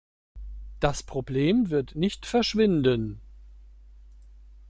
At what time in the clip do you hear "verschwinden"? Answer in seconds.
2.25-3.21